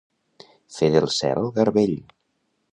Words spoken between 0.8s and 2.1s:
del cel garbell.